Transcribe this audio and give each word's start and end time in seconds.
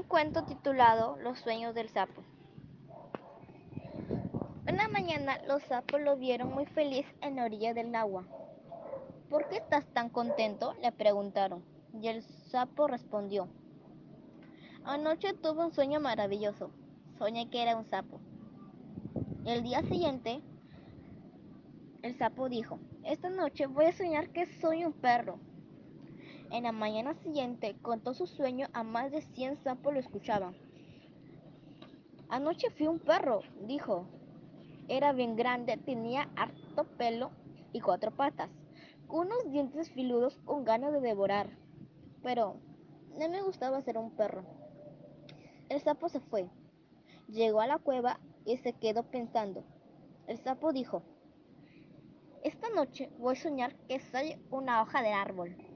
un 0.00 0.06
cuento 0.06 0.44
titulado 0.44 1.18
Los 1.20 1.40
sueños 1.40 1.74
del 1.74 1.90
sapo. 1.90 2.22
Una 4.66 4.88
mañana 4.88 5.38
los 5.46 5.62
sapos 5.64 6.00
lo 6.00 6.16
vieron 6.16 6.54
muy 6.54 6.64
feliz 6.64 7.04
en 7.20 7.36
la 7.36 7.44
orilla 7.44 7.74
del 7.74 7.94
agua. 7.94 8.24
¿Por 9.28 9.46
qué 9.48 9.58
estás 9.58 9.84
tan 9.92 10.08
contento? 10.08 10.72
le 10.80 10.90
preguntaron. 10.90 11.62
Y 11.92 12.08
el 12.08 12.22
sapo 12.22 12.86
respondió, 12.86 13.48
Anoche 14.84 15.34
tuve 15.34 15.66
un 15.66 15.72
sueño 15.74 16.00
maravilloso. 16.00 16.70
Soñé 17.18 17.50
que 17.50 17.62
era 17.62 17.76
un 17.76 17.84
sapo. 17.84 18.20
El 19.44 19.62
día 19.62 19.82
siguiente, 19.82 20.40
el 22.00 22.16
sapo 22.16 22.48
dijo, 22.48 22.78
Esta 23.04 23.28
noche 23.28 23.66
voy 23.66 23.84
a 23.84 23.92
soñar 23.92 24.30
que 24.30 24.46
soy 24.46 24.82
un 24.86 24.94
perro. 24.94 25.38
En 26.50 26.64
la 26.64 26.72
mañana 26.72 27.14
siguiente 27.14 27.76
contó 27.80 28.12
su 28.12 28.26
sueño 28.26 28.66
a 28.72 28.82
más 28.82 29.12
de 29.12 29.22
100 29.22 29.62
sapos 29.62 29.94
lo 29.94 30.00
escuchaban. 30.00 30.56
Anoche 32.28 32.70
fui 32.70 32.88
un 32.88 32.98
perro, 32.98 33.42
dijo. 33.68 34.08
Era 34.88 35.12
bien 35.12 35.36
grande, 35.36 35.76
tenía 35.76 36.28
harto 36.34 36.84
pelo 36.98 37.30
y 37.72 37.80
cuatro 37.80 38.10
patas, 38.10 38.50
unos 39.08 39.48
dientes 39.52 39.92
filudos 39.92 40.40
con 40.44 40.64
ganas 40.64 40.92
de 40.92 41.00
devorar. 41.00 41.50
Pero 42.24 42.56
no 43.16 43.28
me 43.28 43.42
gustaba 43.42 43.80
ser 43.82 43.96
un 43.96 44.10
perro. 44.10 44.42
El 45.68 45.80
sapo 45.80 46.08
se 46.08 46.18
fue. 46.18 46.50
Llegó 47.28 47.60
a 47.60 47.68
la 47.68 47.78
cueva 47.78 48.18
y 48.44 48.56
se 48.56 48.72
quedó 48.72 49.04
pensando. 49.04 49.62
El 50.26 50.38
sapo 50.38 50.72
dijo, 50.72 51.04
esta 52.42 52.68
noche 52.70 53.08
voy 53.18 53.36
a 53.36 53.40
soñar 53.40 53.76
que 53.86 54.00
soy 54.00 54.36
una 54.50 54.82
hoja 54.82 55.00
de 55.00 55.12
árbol. 55.12 55.69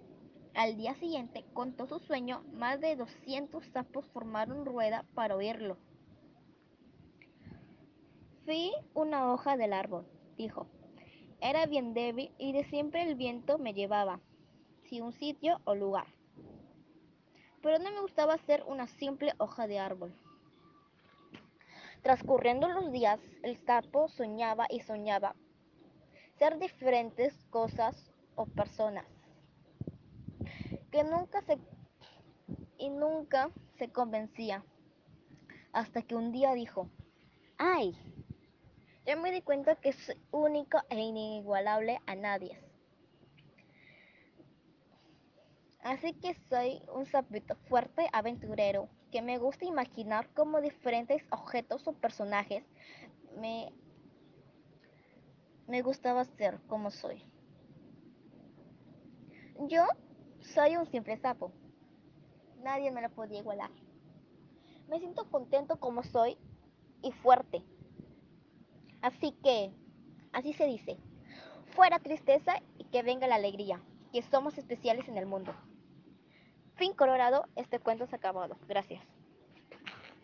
Al 0.54 0.76
día 0.76 0.94
siguiente 0.94 1.44
contó 1.52 1.88
su 1.88 1.98
sueño, 1.98 2.44
más 2.52 2.80
de 2.80 2.94
200 2.94 3.66
sapos 3.72 4.06
formaron 4.10 4.64
rueda 4.64 5.04
para 5.12 5.34
oírlo. 5.34 5.76
Fui 8.44 8.70
una 8.94 9.32
hoja 9.32 9.56
del 9.56 9.72
árbol, 9.72 10.06
dijo. 10.36 10.68
Era 11.40 11.66
bien 11.66 11.92
débil 11.92 12.30
y 12.38 12.52
de 12.52 12.62
siempre 12.66 13.02
el 13.02 13.16
viento 13.16 13.58
me 13.58 13.74
llevaba, 13.74 14.20
sin 14.84 15.02
un 15.02 15.12
sitio 15.12 15.60
o 15.64 15.74
lugar. 15.74 16.06
Pero 17.60 17.80
no 17.80 17.90
me 17.90 18.00
gustaba 18.00 18.38
ser 18.38 18.62
una 18.68 18.86
simple 18.86 19.32
hoja 19.38 19.66
de 19.66 19.80
árbol. 19.80 20.14
Transcurriendo 22.02 22.68
los 22.68 22.92
días, 22.92 23.18
el 23.42 23.56
sapo 23.56 24.08
soñaba 24.08 24.66
y 24.70 24.80
soñaba 24.80 25.34
ser 26.38 26.60
diferentes 26.60 27.34
cosas 27.50 28.12
o 28.36 28.46
personas 28.46 29.13
que 30.94 31.02
nunca 31.02 31.42
se 31.42 31.58
y 32.78 32.88
nunca 32.88 33.50
se 33.78 33.90
convencía 33.90 34.64
hasta 35.72 36.02
que 36.02 36.14
un 36.14 36.30
día 36.30 36.54
dijo, 36.54 36.88
¡ay! 37.58 37.98
Ya 39.04 39.16
me 39.16 39.32
di 39.32 39.42
cuenta 39.42 39.74
que 39.74 39.88
es 39.88 40.16
único 40.30 40.78
e 40.90 41.00
inigualable 41.00 41.98
a 42.06 42.14
nadie. 42.14 42.60
Así 45.82 46.12
que 46.12 46.34
soy 46.48 46.80
un 46.94 47.06
sapito 47.06 47.56
fuerte 47.68 48.06
aventurero 48.12 48.88
que 49.10 49.20
me 49.20 49.38
gusta 49.38 49.64
imaginar 49.64 50.32
cómo 50.32 50.60
diferentes 50.60 51.24
objetos 51.32 51.88
o 51.88 51.92
personajes 51.94 52.64
me, 53.36 53.72
me 55.66 55.82
gustaba 55.82 56.24
ser 56.24 56.60
como 56.68 56.92
soy. 56.92 57.26
Yo 59.68 59.86
soy 60.52 60.76
un 60.76 60.86
simple 60.86 61.16
sapo. 61.16 61.52
Nadie 62.62 62.90
me 62.90 63.02
lo 63.02 63.10
podía 63.10 63.40
igualar. 63.40 63.70
Me 64.88 64.98
siento 64.98 65.28
contento 65.30 65.78
como 65.80 66.02
soy 66.02 66.36
y 67.02 67.12
fuerte. 67.12 67.62
Así 69.02 69.32
que, 69.42 69.72
así 70.32 70.52
se 70.52 70.66
dice, 70.66 70.96
fuera 71.74 71.98
tristeza 71.98 72.54
y 72.78 72.84
que 72.84 73.02
venga 73.02 73.26
la 73.26 73.34
alegría, 73.36 73.82
que 74.12 74.22
somos 74.22 74.56
especiales 74.56 75.08
en 75.08 75.18
el 75.18 75.26
mundo. 75.26 75.54
Fin 76.76 76.94
Colorado, 76.94 77.46
este 77.56 77.78
cuento 77.78 78.06
se 78.06 78.16
ha 78.16 78.18
acabado. 78.18 78.56
Gracias. 78.66 79.04